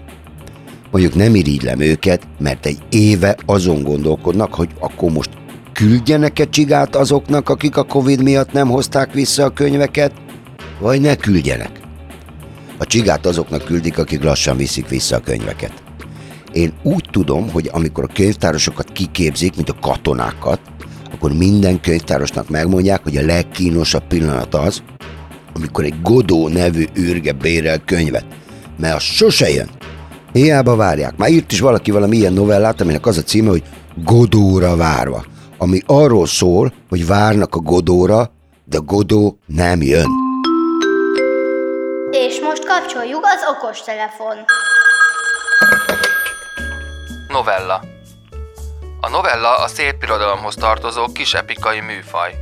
Mondjuk 0.92 1.16
nem 1.16 1.36
irigylem 1.36 1.80
őket, 1.80 2.28
mert 2.40 2.66
egy 2.66 2.80
éve 2.90 3.38
azon 3.46 3.84
gondolkodnak, 3.84 4.54
hogy 4.54 4.70
akkor 4.80 5.12
most 5.12 5.30
küldjenek-e 5.74 6.46
csigát 6.50 6.96
azoknak, 6.96 7.50
akik 7.50 7.78
a 7.78 7.84
Covid 7.84 8.22
miatt 8.22 8.52
nem 8.52 8.68
hozták 8.68 9.14
vissza 9.14 9.44
a 9.44 9.50
könyveket, 9.50 10.12
vagy 10.80 11.02
ne 11.02 11.16
küldjenek. 11.16 11.83
A 12.78 12.86
csigát 12.86 13.26
azoknak 13.26 13.66
küldik, 13.66 13.98
akik 13.98 14.24
lassan 14.24 14.58
viszik 14.58 14.88
vissza 14.88 15.16
a 15.16 15.20
könyveket. 15.20 15.74
Én 16.54 16.74
úgy 16.84 17.08
tudom, 17.12 17.50
hogy 17.50 17.70
amikor 17.72 18.04
a 18.04 18.14
könyvtárosokat 18.14 18.92
kiképzik, 18.92 19.56
mint 19.56 19.70
a 19.70 19.80
katonákat, 19.82 20.60
akkor 21.14 21.34
minden 21.34 21.82
könyvtárosnak 21.82 22.50
megmondják, 22.50 23.04
hogy 23.04 23.18
a 23.18 23.26
legkínosabb 23.26 24.08
pillanat 24.08 24.56
az, 24.56 24.84
amikor 25.56 25.84
egy 25.84 26.02
Godó 26.02 26.48
nevű 26.48 26.86
űrge 26.98 27.32
bérel 27.32 27.80
könyvet. 27.86 28.26
Mert 28.78 28.96
az 28.96 29.02
sose 29.02 29.50
jön. 29.50 29.70
Hiába 30.34 30.76
várják. 30.76 31.18
Már 31.18 31.30
írt 31.30 31.52
is 31.52 31.60
valaki 31.60 31.92
valami 31.92 32.18
ilyen 32.18 32.34
novellát, 32.34 32.82
aminek 32.82 33.06
az 33.06 33.18
a 33.18 33.22
címe, 33.22 33.50
hogy 33.50 33.64
Godóra 34.04 34.76
várva. 34.76 35.26
Ami 35.58 35.80
arról 35.86 36.28
szól, 36.28 36.74
hogy 36.90 37.06
várnak 37.06 37.56
a 37.56 37.60
Godóra, 37.60 38.32
de 38.66 38.78
Godó 38.86 39.38
nem 39.46 39.82
jön. 39.82 40.23
És 42.94 43.00
most 43.00 43.12
kapcsoljuk 43.12 43.26
az 43.26 43.56
okostelefon. 43.56 44.46
Novella 47.28 47.82
A 49.02 49.10
novella 49.10 49.56
a 49.58 49.68
szép 49.68 50.04
irodalomhoz 50.04 50.56
tartozó 50.56 51.12
kis 51.12 51.34
epikai 51.34 51.80
műfaj. 51.80 52.36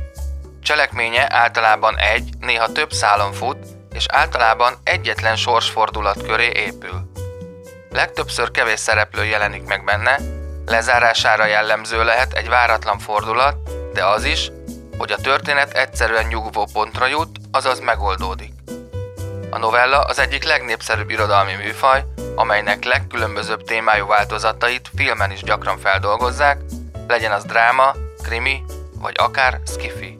Cselekménye 0.62 1.26
általában 1.30 1.98
egy, 1.98 2.28
néha 2.40 2.72
több 2.72 2.92
szálon 2.92 3.32
fut, 3.32 3.66
és 3.92 4.06
általában 4.08 4.74
egyetlen 4.84 5.36
sorsfordulat 5.36 6.22
köré 6.22 6.50
épül. 6.54 7.10
Legtöbbször 7.90 8.50
kevés 8.50 8.80
szereplő 8.80 9.24
jelenik 9.24 9.64
meg 9.64 9.84
benne, 9.84 10.18
lezárására 10.66 11.44
jellemző 11.44 12.04
lehet 12.04 12.32
egy 12.32 12.48
váratlan 12.48 12.98
fordulat, 12.98 13.56
de 13.92 14.04
az 14.04 14.24
is, 14.24 14.50
hogy 14.98 15.12
a 15.12 15.20
történet 15.22 15.72
egyszerűen 15.72 16.26
nyugvó 16.26 16.66
pontra 16.72 17.06
jut, 17.06 17.38
azaz 17.52 17.80
megoldódik. 17.80 18.51
A 19.52 19.58
novella 19.58 20.00
az 20.00 20.18
egyik 20.18 20.44
legnépszerűbb 20.44 21.10
irodalmi 21.10 21.54
műfaj, 21.54 22.04
amelynek 22.34 22.84
legkülönbözőbb 22.84 23.62
témájú 23.64 24.06
változatait 24.06 24.90
filmen 24.96 25.30
is 25.30 25.42
gyakran 25.42 25.78
feldolgozzák, 25.78 26.60
legyen 27.08 27.32
az 27.32 27.44
dráma, 27.44 27.94
krimi 28.22 28.62
vagy 29.00 29.14
akár 29.16 29.60
skifi. 29.66 30.16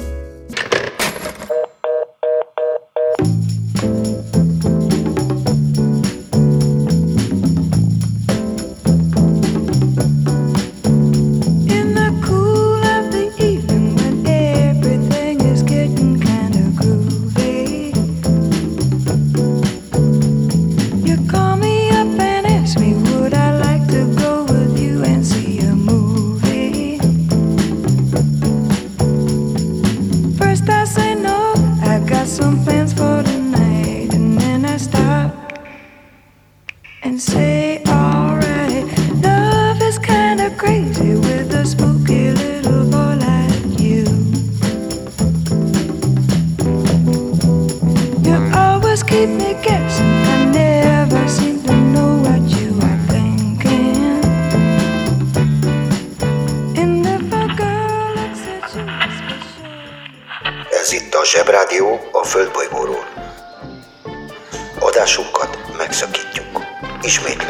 you 21.13 21.19
go. 21.27 21.42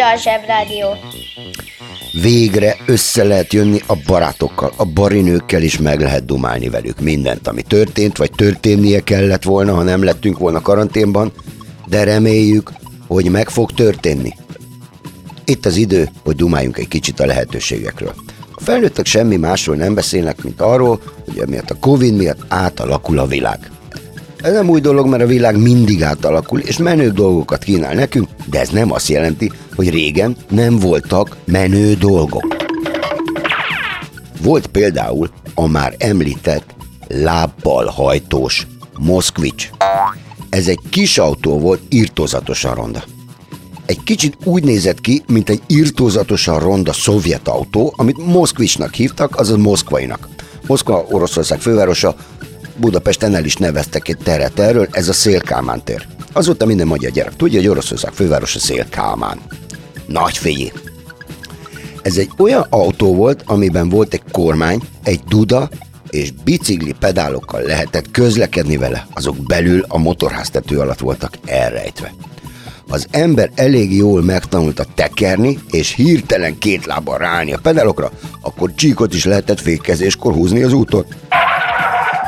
Újra 0.00 0.12
a 0.12 0.16
Zsebrádió. 0.16 0.96
Végre 2.22 2.76
össze 2.86 3.24
lehet 3.24 3.52
jönni 3.52 3.80
a 3.86 3.94
barátokkal, 4.06 4.72
a 4.76 4.84
barinőkkel 4.84 5.62
is 5.62 5.78
meg 5.78 6.00
lehet 6.00 6.24
dumálni 6.24 6.68
velük 6.68 7.00
mindent, 7.00 7.48
ami 7.48 7.62
történt, 7.62 8.16
vagy 8.16 8.30
történnie 8.30 9.00
kellett 9.00 9.42
volna, 9.42 9.74
ha 9.74 9.82
nem 9.82 10.02
lettünk 10.02 10.38
volna 10.38 10.60
karanténban, 10.60 11.32
de 11.86 12.04
reméljük, 12.04 12.72
hogy 13.06 13.30
meg 13.30 13.48
fog 13.48 13.72
történni. 13.72 14.34
Itt 15.44 15.66
az 15.66 15.76
idő, 15.76 16.08
hogy 16.24 16.36
dumáljunk 16.36 16.78
egy 16.78 16.88
kicsit 16.88 17.20
a 17.20 17.26
lehetőségekről. 17.26 18.14
A 18.54 18.62
felnőttek 18.62 19.06
semmi 19.06 19.36
másról 19.36 19.76
nem 19.76 19.94
beszélnek, 19.94 20.42
mint 20.42 20.60
arról, 20.60 21.00
hogy 21.24 21.38
emiatt 21.38 21.70
a 21.70 21.78
Covid 21.80 22.16
miatt 22.16 22.44
átalakul 22.48 23.18
a 23.18 23.26
világ. 23.26 23.70
Ez 24.42 24.52
nem 24.52 24.68
új 24.68 24.80
dolog, 24.80 25.06
mert 25.06 25.22
a 25.22 25.26
világ 25.26 25.58
mindig 25.58 26.02
átalakul, 26.02 26.60
és 26.60 26.76
menő 26.76 27.10
dolgokat 27.10 27.64
kínál 27.64 27.94
nekünk, 27.94 28.28
de 28.50 28.60
ez 28.60 28.68
nem 28.68 28.92
azt 28.92 29.08
jelenti, 29.08 29.52
hogy 29.74 29.90
régen 29.90 30.36
nem 30.48 30.78
voltak 30.78 31.36
menő 31.44 31.94
dolgok. 31.94 32.56
Volt 34.42 34.66
például 34.66 35.30
a 35.54 35.66
már 35.66 35.94
említett 35.98 36.74
lábbal 37.08 37.86
hajtós 37.86 38.66
Moszkvics. 38.98 39.70
Ez 40.50 40.66
egy 40.66 40.80
kis 40.90 41.18
autó 41.18 41.58
volt, 41.58 41.80
írtózatosan 41.88 42.74
ronda. 42.74 43.04
Egy 43.86 44.02
kicsit 44.02 44.36
úgy 44.44 44.64
nézett 44.64 45.00
ki, 45.00 45.22
mint 45.26 45.48
egy 45.48 45.62
írtózatosan 45.66 46.58
ronda 46.58 46.92
szovjet 46.92 47.48
autó, 47.48 47.92
amit 47.96 48.26
Moszkvicsnak 48.26 48.94
hívtak, 48.94 49.38
azaz 49.38 49.56
Moszkvainak. 49.56 50.28
Moszkva, 50.66 51.06
Oroszország 51.10 51.60
fővárosa, 51.60 52.14
Budapesten 52.80 53.34
el 53.34 53.44
is 53.44 53.56
neveztek 53.56 54.08
egy 54.08 54.18
teret 54.18 54.58
erről, 54.58 54.88
ez 54.90 55.08
a 55.08 55.12
Szélkálmán 55.12 55.84
tér. 55.84 56.06
Azóta 56.32 56.66
minden 56.66 56.86
magyar 56.86 57.10
gyerek 57.10 57.36
tudja, 57.36 57.58
hogy 57.58 57.68
Oroszország 57.68 58.12
fővárosa 58.12 58.58
Szélkálmán. 58.58 59.40
Nagy 60.06 60.36
figyé! 60.36 60.72
Ez 62.02 62.16
egy 62.16 62.30
olyan 62.38 62.66
autó 62.70 63.14
volt, 63.14 63.42
amiben 63.46 63.88
volt 63.88 64.14
egy 64.14 64.22
kormány, 64.32 64.80
egy 65.02 65.20
duda, 65.28 65.68
és 66.10 66.32
bicikli 66.44 66.94
pedálokkal 66.98 67.62
lehetett 67.62 68.10
közlekedni 68.10 68.76
vele. 68.76 69.06
Azok 69.12 69.36
belül 69.36 69.84
a 69.88 69.98
motorháztető 69.98 70.78
alatt 70.78 70.98
voltak 70.98 71.32
elrejtve. 71.46 72.12
Az 72.88 73.06
ember 73.10 73.50
elég 73.54 73.96
jól 73.96 74.22
megtanulta 74.22 74.84
tekerni, 74.94 75.58
és 75.70 75.94
hirtelen 75.94 76.58
két 76.58 76.86
lábbal 76.86 77.18
ráállni 77.18 77.52
a 77.52 77.58
pedálokra, 77.62 78.10
akkor 78.40 78.74
csíkot 78.74 79.14
is 79.14 79.24
lehetett 79.24 79.60
fékezéskor 79.60 80.32
húzni 80.32 80.62
az 80.62 80.72
úton. 80.72 81.04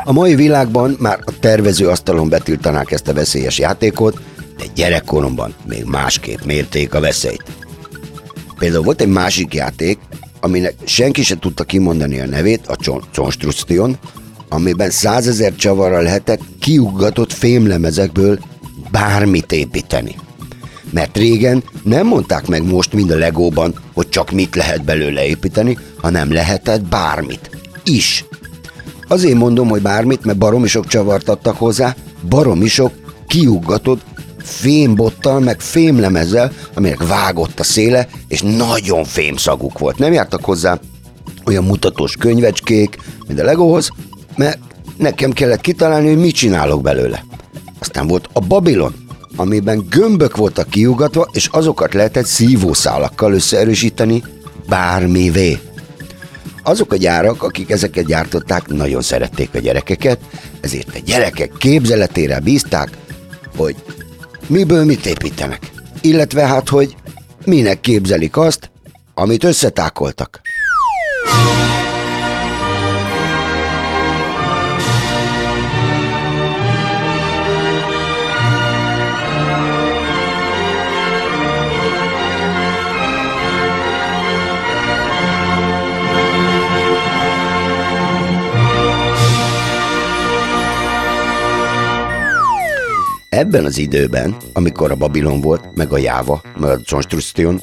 A 0.04 0.12
mai 0.12 0.34
világban 0.34 0.96
már 0.98 1.18
a 1.24 1.38
tervező 1.40 1.88
asztalon 1.88 2.28
betiltanák 2.28 2.90
ezt 2.90 3.08
a 3.08 3.12
veszélyes 3.12 3.58
játékot, 3.58 4.20
de 4.58 4.64
gyerekkoromban 4.74 5.54
még 5.66 5.84
másképp 5.84 6.40
mérték 6.44 6.94
a 6.94 7.00
veszélyt. 7.00 7.44
Például 8.58 8.84
volt 8.84 9.00
egy 9.00 9.08
másik 9.08 9.54
játék, 9.54 9.98
aminek 10.40 10.74
senki 10.84 11.22
se 11.22 11.38
tudta 11.38 11.64
kimondani 11.64 12.20
a 12.20 12.26
nevét, 12.26 12.66
a 12.66 12.76
Construction, 13.14 13.98
amiben 14.48 14.90
százezer 14.90 15.54
csavarra 15.54 16.00
lehetett 16.00 16.40
kiuggatott 16.60 17.32
fémlemezekből 17.32 18.38
bármit 18.90 19.52
építeni. 19.52 20.16
Mert 20.90 21.16
régen 21.16 21.62
nem 21.82 22.06
mondták 22.06 22.46
meg 22.46 22.64
most 22.64 22.92
mind 22.92 23.10
a 23.10 23.16
legóban, 23.16 23.74
hogy 23.92 24.08
csak 24.08 24.30
mit 24.30 24.54
lehet 24.54 24.84
belőle 24.84 25.26
építeni, 25.26 25.78
hanem 26.00 26.32
lehetett 26.32 26.82
bármit. 26.82 27.50
Is. 27.84 28.24
Azért 29.12 29.38
mondom, 29.38 29.68
hogy 29.68 29.82
bármit, 29.82 30.24
mert 30.24 30.38
baromi 30.38 30.68
sok 30.68 30.86
csavart 30.86 31.28
adtak 31.28 31.56
hozzá, 31.56 31.96
baromi 32.28 32.66
sok 32.66 32.92
kiuggatott 33.26 34.00
fémbottal, 34.38 35.40
meg 35.40 35.60
fémlemezzel, 35.60 36.52
aminek 36.74 37.06
vágott 37.06 37.60
a 37.60 37.62
széle, 37.62 38.08
és 38.28 38.42
nagyon 38.42 39.04
fémszaguk 39.04 39.78
volt. 39.78 39.98
Nem 39.98 40.12
jártak 40.12 40.44
hozzá 40.44 40.78
olyan 41.46 41.64
mutatós 41.64 42.16
könyvecskék, 42.16 42.98
mint 43.26 43.40
a 43.40 43.44
Legóhoz, 43.44 43.90
mert 44.36 44.58
nekem 44.96 45.32
kellett 45.32 45.60
kitalálni, 45.60 46.08
hogy 46.08 46.20
mit 46.20 46.34
csinálok 46.34 46.82
belőle. 46.82 47.24
Aztán 47.78 48.06
volt 48.06 48.28
a 48.32 48.40
Babilon, 48.40 48.94
amiben 49.36 49.86
gömbök 49.90 50.36
voltak 50.36 50.68
kiugatva, 50.68 51.28
és 51.32 51.46
azokat 51.46 51.94
lehetett 51.94 52.26
szívószálakkal 52.26 53.32
összeerősíteni 53.32 54.22
bármivé. 54.68 55.58
Azok 56.62 56.92
a 56.92 56.96
gyárak, 56.96 57.42
akik 57.42 57.70
ezeket 57.70 58.06
gyártották, 58.06 58.66
nagyon 58.66 59.02
szerették 59.02 59.54
a 59.54 59.58
gyerekeket, 59.58 60.18
ezért 60.60 60.94
a 60.94 60.98
gyerekek 61.04 61.52
képzeletére 61.58 62.40
bízták, 62.40 62.90
hogy 63.56 63.76
miből 64.46 64.84
mit 64.84 65.06
építenek. 65.06 65.70
Illetve 66.00 66.46
hát, 66.46 66.68
hogy 66.68 66.96
minek 67.44 67.80
képzelik 67.80 68.36
azt, 68.36 68.70
amit 69.14 69.44
összetákoltak. 69.44 70.40
Ebben 93.42 93.64
az 93.64 93.78
időben, 93.78 94.36
amikor 94.52 94.90
a 94.90 94.94
Babilon 94.94 95.40
volt, 95.40 95.74
meg 95.74 95.92
a 95.92 95.98
Jáva, 95.98 96.42
meg 96.56 96.70
a 96.70 96.80
Construction, 96.90 97.62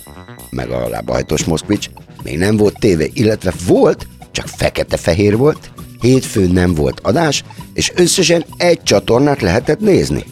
meg 0.49 0.69
a 0.69 0.87
lábahajtós 0.87 1.43
Moszkvics, 1.43 1.89
még 2.23 2.37
nem 2.37 2.57
volt 2.57 2.79
tévé, 2.79 3.11
illetve 3.13 3.53
volt, 3.67 4.07
csak 4.31 4.47
fekete-fehér 4.47 5.37
volt, 5.37 5.71
hétfőn 6.01 6.51
nem 6.51 6.73
volt 6.73 6.99
adás, 6.99 7.43
és 7.73 7.91
összesen 7.95 8.45
egy 8.57 8.83
csatornát 8.83 9.41
lehetett 9.41 9.79
nézni. 9.79 10.23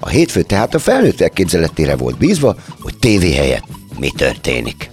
A 0.00 0.08
hétfő 0.08 0.42
tehát 0.42 0.74
a 0.74 0.78
felnőttek 0.78 1.32
képzeletére 1.32 1.96
volt 1.96 2.18
bízva, 2.18 2.56
hogy 2.80 2.98
tévé 2.98 3.34
helyett 3.34 3.66
mi 3.98 4.10
történik. 4.16 4.90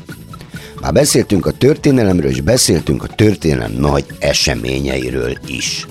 Már 0.82 0.94
beszéltünk 0.94 1.46
a 1.46 1.52
történelemről, 1.52 2.30
és 2.30 2.42
beszéltünk 2.42 3.04
a 3.04 3.08
történelem 3.08 3.72
nagy 3.72 4.06
eseményeiről 4.20 5.38
is. 5.48 5.88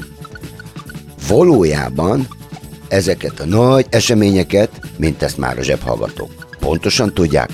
Valójában 1.29 2.29
ezeket 2.93 3.41
a 3.41 3.45
nagy 3.45 3.87
eseményeket, 3.91 4.71
mint 4.97 5.23
ezt 5.23 5.39
már 5.39 5.59
a 5.59 5.63
zsebhallgatók 5.63 6.31
pontosan 6.61 7.15
tudják, 7.15 7.51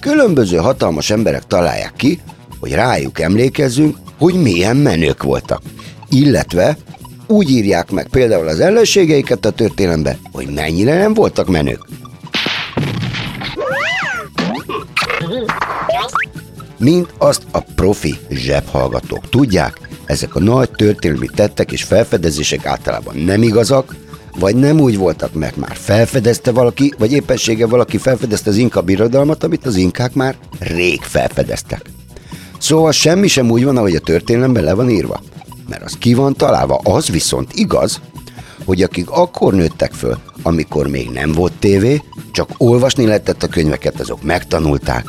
különböző 0.00 0.56
hatalmas 0.56 1.10
emberek 1.10 1.46
találják 1.46 1.92
ki, 1.96 2.20
hogy 2.60 2.72
rájuk 2.72 3.20
emlékezzünk, 3.20 3.96
hogy 4.18 4.34
milyen 4.34 4.76
menők 4.76 5.22
voltak. 5.22 5.62
Illetve 6.08 6.76
úgy 7.26 7.50
írják 7.50 7.90
meg 7.90 8.08
például 8.08 8.48
az 8.48 8.60
ellenségeiket 8.60 9.44
a 9.44 9.50
történelembe, 9.50 10.18
hogy 10.32 10.46
mennyire 10.46 10.98
nem 10.98 11.14
voltak 11.14 11.48
menők. 11.48 11.86
Mint 16.78 17.14
azt 17.18 17.42
a 17.50 17.60
profi 17.74 18.18
zsebhallgatók 18.30 19.28
tudják, 19.28 19.80
ezek 20.04 20.34
a 20.34 20.40
nagy 20.40 20.70
történelmi 20.70 21.28
tettek 21.34 21.72
és 21.72 21.82
felfedezések 21.82 22.66
általában 22.66 23.16
nem 23.16 23.42
igazak, 23.42 24.02
vagy 24.38 24.56
nem 24.56 24.80
úgy 24.80 24.96
voltak, 24.96 25.34
mert 25.34 25.56
már 25.56 25.76
felfedezte 25.76 26.50
valaki, 26.50 26.92
vagy 26.98 27.12
éppensége 27.12 27.66
valaki 27.66 27.98
felfedezte 27.98 28.50
az 28.50 28.56
inka 28.56 28.80
birodalmat, 28.80 29.44
amit 29.44 29.66
az 29.66 29.76
inkák 29.76 30.14
már 30.14 30.36
rég 30.58 31.00
felfedeztek. 31.00 31.90
Szóval 32.58 32.92
semmi 32.92 33.28
sem 33.28 33.50
úgy 33.50 33.64
van, 33.64 33.76
ahogy 33.76 33.94
a 33.94 34.00
történelemben 34.00 34.64
le 34.64 34.74
van 34.74 34.90
írva. 34.90 35.20
Mert 35.68 35.82
az 35.82 35.96
ki 35.98 36.14
van 36.14 36.34
találva, 36.34 36.80
az 36.82 37.08
viszont 37.08 37.52
igaz, 37.52 38.00
hogy 38.64 38.82
akik 38.82 39.10
akkor 39.10 39.54
nőttek 39.54 39.92
föl, 39.92 40.18
amikor 40.42 40.86
még 40.86 41.10
nem 41.10 41.32
volt 41.32 41.52
tévé, 41.58 42.02
csak 42.32 42.50
olvasni 42.56 43.06
lehetett 43.06 43.42
a 43.42 43.48
könyveket, 43.48 44.00
azok 44.00 44.22
megtanulták 44.22 45.06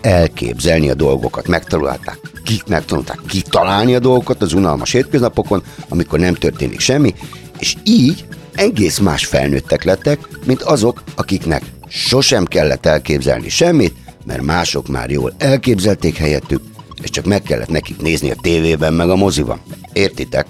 elképzelni 0.00 0.90
a 0.90 0.94
dolgokat, 0.94 1.48
megtanulták, 1.48 2.18
ki, 2.44 2.62
megtanulták 2.66 3.18
kitalálni 3.26 3.94
a 3.94 3.98
dolgokat 3.98 4.42
az 4.42 4.52
unalmas 4.52 4.92
hétköznapokon, 4.92 5.62
amikor 5.88 6.18
nem 6.18 6.34
történik 6.34 6.80
semmi, 6.80 7.14
és 7.58 7.76
így 7.84 8.24
egész 8.54 8.98
más 8.98 9.26
felnőttek 9.26 9.84
lettek, 9.84 10.28
mint 10.46 10.62
azok, 10.62 11.02
akiknek 11.14 11.62
sosem 11.88 12.44
kellett 12.44 12.86
elképzelni 12.86 13.48
semmit, 13.48 13.94
mert 14.24 14.42
mások 14.42 14.88
már 14.88 15.10
jól 15.10 15.34
elképzelték 15.38 16.16
helyettük, 16.16 16.62
és 17.02 17.10
csak 17.10 17.24
meg 17.24 17.42
kellett 17.42 17.68
nekik 17.68 18.00
nézni 18.00 18.30
a 18.30 18.36
tévében 18.40 18.92
meg 18.92 19.10
a 19.10 19.16
moziban. 19.16 19.60
Értitek? 19.92 20.46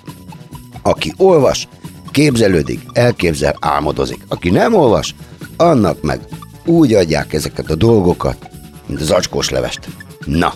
Aki 0.82 1.12
olvas, 1.16 1.68
képzelődik, 2.10 2.80
elképzel, 2.92 3.56
álmodozik. 3.60 4.20
Aki 4.28 4.50
nem 4.50 4.74
olvas, 4.74 5.14
annak 5.56 6.02
meg 6.02 6.20
úgy 6.64 6.94
adják 6.94 7.32
ezeket 7.32 7.70
a 7.70 7.74
dolgokat, 7.74 8.50
mint 8.86 9.00
az 9.00 9.10
acskós 9.10 9.48
levest. 9.48 9.88
Na, 10.24 10.54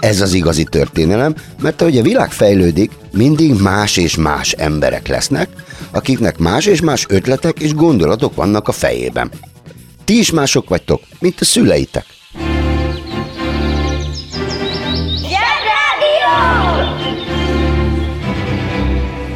ez 0.00 0.20
az 0.20 0.32
igazi 0.32 0.64
történelem, 0.64 1.34
mert 1.60 1.80
ahogy 1.80 1.98
a 1.98 2.02
világ 2.02 2.32
fejlődik, 2.32 2.90
mindig 3.12 3.60
más 3.60 3.96
és 3.96 4.16
más 4.16 4.52
emberek 4.52 5.08
lesznek, 5.08 5.48
akiknek 5.90 6.38
más 6.38 6.66
és 6.66 6.80
más 6.80 7.06
ötletek 7.08 7.58
és 7.58 7.74
gondolatok 7.74 8.34
vannak 8.34 8.68
a 8.68 8.72
fejében. 8.72 9.30
Ti 10.04 10.18
is 10.18 10.30
mások 10.30 10.68
vagytok, 10.68 11.02
mint 11.18 11.40
a 11.40 11.44
szüleitek. 11.44 12.04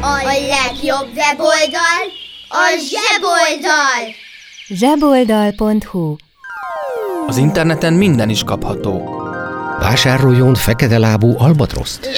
A 0.01 0.23
legjobb 0.25 1.15
weboldal 1.15 2.03
a 2.49 2.65
zseboldal! 2.89 4.13
zseboldal.hu 4.67 6.15
Az 7.27 7.37
interneten 7.37 7.93
minden 7.93 8.29
is 8.29 8.43
kapható. 8.43 9.21
Vásároljon 9.79 10.55
fekete 10.55 10.97
lábú 10.97 11.35
albatroszt. 11.37 12.09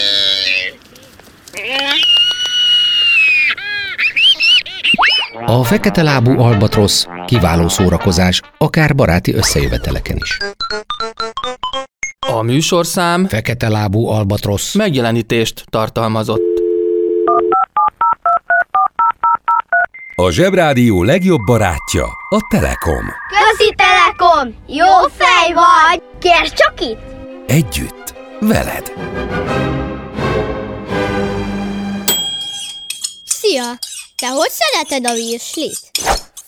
A 5.45 5.63
fekete 5.63 6.03
lábú 6.03 6.39
albatrosz 6.39 7.07
kiváló 7.25 7.67
szórakozás, 7.67 8.41
akár 8.57 8.95
baráti 8.95 9.33
összejöveteleken 9.33 10.17
is. 10.17 10.37
A 12.27 12.41
műsorszám 12.41 13.27
Fekete 13.27 13.69
lábú 13.69 14.07
albatrosz. 14.07 14.73
megjelenítést 14.73 15.63
tartalmazott. 15.69 16.41
A 20.15 20.29
Zsebrádió 20.31 21.03
legjobb 21.03 21.41
barátja 21.45 22.05
a 22.29 22.47
Telekom. 22.49 23.05
Közi 23.29 23.75
Telekom! 23.75 24.55
Jó 24.67 25.07
fej 25.17 25.53
vagy! 25.53 26.01
Kérd 26.19 26.53
csak 26.53 26.81
itt! 26.81 26.99
Együtt, 27.47 28.13
veled. 28.39 28.93
Szia! 33.25 33.63
Te 34.17 34.27
hogy 34.27 34.49
szereted 34.49 35.11
a 35.11 35.13
virslit? 35.13 35.91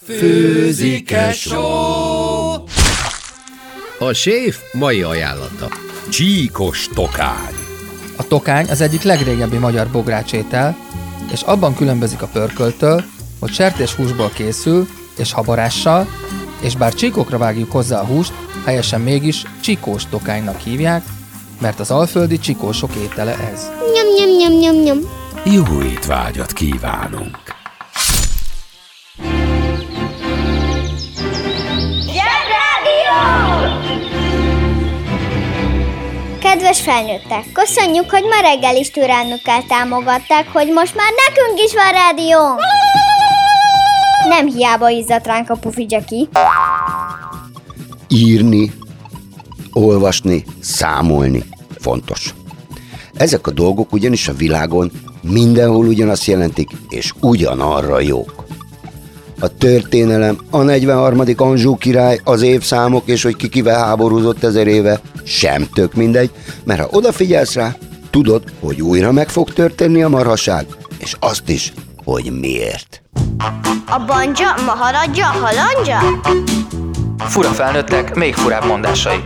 Főzik-e 0.06 1.32
só? 1.34 1.64
A 4.00 4.14
séf 4.14 4.58
mai 4.74 5.02
ajánlata. 5.02 5.70
Csíkos 6.10 6.90
tokány. 6.94 7.54
A 8.18 8.28
tokány 8.28 8.70
az 8.70 8.82
egyik 8.82 9.02
legrégebbi 9.02 9.58
magyar 9.58 9.88
bográcsétel, 9.88 10.78
és 11.32 11.42
abban 11.42 11.76
különbözik 11.76 12.22
a 12.22 12.28
pörköltől, 12.28 13.04
hogy 13.40 13.54
sertéshúsból 13.54 14.32
készül, 14.36 14.88
és 15.18 15.32
habarással, 15.32 16.08
és 16.62 16.76
bár 16.76 16.94
csíkokra 16.94 17.38
vágjuk 17.38 17.72
hozzá 17.72 18.00
a 18.00 18.06
húst, 18.06 18.34
helyesen 18.66 19.02
mégis 19.02 19.42
csikós 19.62 20.04
tokánynak 20.10 20.60
hívják, 20.60 21.04
mert 21.62 21.80
az 21.80 21.92
alföldi 21.92 22.40
csikósok 22.40 22.96
étele 22.96 23.38
ez. 23.54 23.62
Nyom, 23.94 24.14
nyom, 24.18 24.38
nyom, 24.38 24.60
nyom, 24.60 24.84
nyom. 24.84 25.00
Jó 25.46 25.82
étvágyat 25.82 26.54
kívánunk! 26.54 27.57
Kedves 36.58 36.82
felnőttek, 36.82 37.52
köszönjük, 37.54 38.10
hogy 38.10 38.24
ma 38.24 38.42
reggel 38.42 38.76
is 38.76 38.92
türelmükkel 38.92 39.64
támogatták, 39.68 40.48
hogy 40.52 40.68
most 40.74 40.96
már 40.96 41.08
nekünk 41.28 41.60
is 41.66 41.74
van 41.74 41.92
rádiónk! 41.92 42.60
Nem 44.30 44.48
hiába 44.48 44.90
izzadt 44.90 45.26
ránk 45.26 45.50
a 45.50 45.56
pufi 45.56 45.86
Jackie. 45.90 46.26
Írni, 48.08 48.72
olvasni, 49.72 50.44
számolni 50.62 51.44
fontos. 51.80 52.34
Ezek 53.14 53.48
a 53.48 53.52
dolgok 53.52 53.94
ugyanis 53.94 54.28
a 54.28 54.34
világon 54.34 54.92
mindenhol 55.22 55.86
ugyanazt 55.86 56.26
jelentik, 56.26 56.70
és 56.90 57.14
ugyanarra 57.22 58.00
jók. 58.00 58.46
A 59.40 59.58
történelem, 59.58 60.38
a 60.50 60.62
43. 60.62 61.22
Anzsú 61.38 61.76
király, 61.76 62.20
az 62.24 62.42
évszámok, 62.42 63.08
és 63.08 63.24
hogy 63.24 63.36
ki 63.36 63.50
kivel 63.50 63.86
háborúzott 63.86 64.44
ezer 64.44 64.68
éve, 64.68 65.02
sem 65.28 65.68
tök 65.74 65.94
mindegy, 65.94 66.32
mert 66.64 66.80
ha 66.80 66.88
odafigyelsz 66.92 67.54
rá, 67.54 67.76
tudod, 68.10 68.44
hogy 68.60 68.82
újra 68.82 69.12
meg 69.12 69.30
fog 69.30 69.54
történni 69.54 70.04
a 70.04 70.10
marhaság, 70.10 70.66
és 70.98 71.16
azt 71.20 71.50
is, 71.50 71.74
hogy 72.04 72.40
miért. 72.40 73.02
A 73.90 74.04
banja, 74.06 74.54
maharadja, 74.66 75.26
halandja? 75.26 76.00
Fura 77.18 77.50
felnőttek, 77.50 78.16
még 78.16 78.34
furább 78.34 78.66
mondásai. 78.66 79.18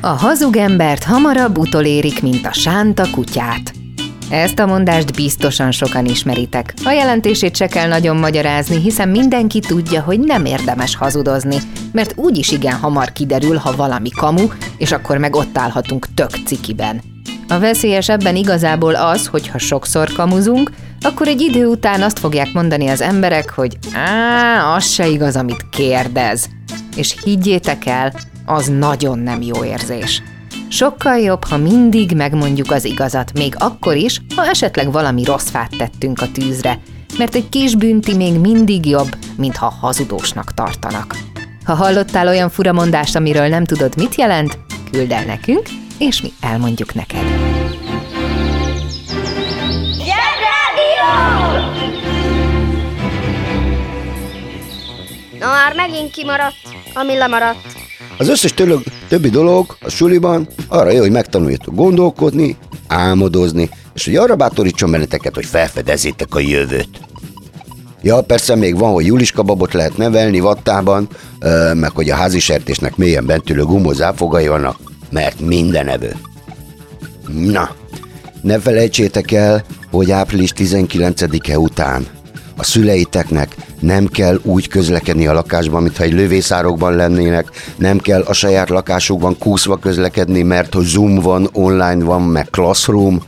A 0.00 0.08
hazug 0.08 0.56
embert 0.56 1.04
hamarabb 1.04 1.58
utolérik, 1.58 2.22
mint 2.22 2.46
a 2.46 2.52
sánta 2.52 3.10
kutyát. 3.10 3.72
Ezt 4.30 4.58
a 4.58 4.66
mondást 4.66 5.14
biztosan 5.14 5.70
sokan 5.70 6.04
ismeritek. 6.06 6.74
A 6.84 6.90
jelentését 6.90 7.56
se 7.56 7.66
kell 7.66 7.88
nagyon 7.88 8.16
magyarázni, 8.16 8.80
hiszen 8.80 9.08
mindenki 9.08 9.58
tudja, 9.58 10.02
hogy 10.02 10.20
nem 10.20 10.44
érdemes 10.44 10.96
hazudozni, 10.96 11.56
mert 11.92 12.12
úgyis 12.16 12.50
igen 12.50 12.76
hamar 12.76 13.12
kiderül, 13.12 13.56
ha 13.56 13.76
valami 13.76 14.10
kamu, 14.10 14.46
és 14.78 14.92
akkor 14.92 15.18
meg 15.18 15.36
ott 15.36 15.58
állhatunk 15.58 16.06
tök 16.14 16.30
cikiben. 16.46 17.00
A 17.48 17.58
veszélyes 17.58 18.08
ebben 18.08 18.36
igazából 18.36 18.94
az, 18.94 19.26
hogy 19.26 19.48
ha 19.48 19.58
sokszor 19.58 20.12
kamuzunk, 20.12 20.70
akkor 21.00 21.28
egy 21.28 21.40
idő 21.40 21.66
után 21.66 22.02
azt 22.02 22.18
fogják 22.18 22.52
mondani 22.52 22.88
az 22.88 23.00
emberek, 23.00 23.50
hogy 23.50 23.78
á, 23.94 24.74
az 24.74 24.90
se 24.90 25.06
igaz, 25.06 25.36
amit 25.36 25.66
kérdez. 25.70 26.48
És 26.96 27.14
higgyétek 27.24 27.86
el, 27.86 28.12
az 28.44 28.66
nagyon 28.66 29.18
nem 29.18 29.42
jó 29.42 29.64
érzés. 29.64 30.22
Sokkal 30.68 31.18
jobb, 31.18 31.44
ha 31.44 31.56
mindig 31.56 32.12
megmondjuk 32.12 32.70
az 32.70 32.84
igazat, 32.84 33.32
még 33.32 33.54
akkor 33.58 33.96
is, 33.96 34.20
ha 34.36 34.46
esetleg 34.46 34.92
valami 34.92 35.24
rossz 35.24 35.50
fát 35.50 35.76
tettünk 35.78 36.20
a 36.20 36.30
tűzre, 36.32 36.78
mert 37.18 37.34
egy 37.34 37.48
kis 37.48 37.74
bünti 37.74 38.14
még 38.14 38.38
mindig 38.38 38.86
jobb, 38.86 39.16
mint 39.36 39.56
ha 39.56 39.74
hazudósnak 39.80 40.54
tartanak. 40.54 41.16
Ha 41.64 41.74
hallottál 41.74 42.28
olyan 42.28 42.50
furamondást, 42.50 43.16
amiről 43.16 43.48
nem 43.48 43.64
tudod, 43.64 43.96
mit 43.96 44.14
jelent, 44.14 44.58
küld 44.90 45.10
el 45.10 45.24
nekünk, 45.24 45.68
és 45.98 46.22
mi 46.22 46.32
elmondjuk 46.40 46.94
neked. 46.94 47.24
Na 55.38 55.46
már 55.46 55.74
megint 55.74 56.10
kimaradt, 56.10 56.56
ami 56.94 57.16
lemaradt. 57.16 57.66
Az 58.18 58.28
összes 58.28 58.54
tölög, 58.54 58.82
többi 59.10 59.28
dolog 59.28 59.76
a 59.80 59.88
suliban 59.88 60.48
arra 60.68 60.90
jó, 60.90 61.00
hogy 61.00 61.10
megtanuljatok 61.10 61.74
gondolkodni, 61.74 62.56
álmodozni, 62.86 63.70
és 63.94 64.04
hogy 64.04 64.16
arra 64.16 64.36
bátorítson 64.36 64.90
benneteket, 64.90 65.34
hogy 65.34 65.44
felfedezzétek 65.44 66.34
a 66.34 66.40
jövőt. 66.40 66.88
Ja, 68.02 68.20
persze 68.20 68.54
még 68.54 68.78
van, 68.78 68.92
hogy 68.92 69.06
Juliska 69.06 69.42
babot 69.42 69.72
lehet 69.72 69.96
nevelni 69.96 70.40
vattában, 70.40 71.08
meg 71.74 71.90
hogy 71.90 72.10
a 72.10 72.14
házi 72.14 72.38
sertésnek 72.38 72.96
mélyen 72.96 73.26
bent 73.26 73.50
ülő 73.50 73.62
gumó 73.62 73.92
záfogai 73.92 74.48
vannak, 74.48 74.78
mert 75.10 75.40
minden 75.40 75.88
evő. 75.88 76.16
Na, 77.28 77.70
ne 78.42 78.58
felejtsétek 78.58 79.30
el, 79.30 79.64
hogy 79.90 80.10
április 80.10 80.52
19-e 80.56 81.58
után 81.58 82.06
a 82.60 82.64
szüleiteknek 82.64 83.56
nem 83.80 84.06
kell 84.06 84.40
úgy 84.42 84.68
közlekedni 84.68 85.26
a 85.26 85.32
lakásban, 85.32 85.82
mintha 85.82 86.02
egy 86.02 86.12
lövészárokban 86.12 86.94
lennének, 86.94 87.50
nem 87.76 87.98
kell 87.98 88.20
a 88.20 88.32
saját 88.32 88.68
lakásukban 88.68 89.38
kúszva 89.38 89.76
közlekedni, 89.76 90.42
mert 90.42 90.74
hogy 90.74 90.84
Zoom 90.84 91.14
van, 91.14 91.48
online 91.52 92.04
van, 92.04 92.22
meg 92.22 92.48
Classroom. 92.50 93.22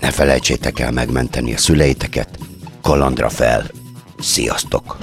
Ne 0.00 0.10
felejtsétek 0.10 0.80
el 0.80 0.90
megmenteni 0.90 1.54
a 1.54 1.58
szüleiteket. 1.58 2.28
Kalandra 2.82 3.28
fel. 3.28 3.70
Sziasztok! 4.18 4.96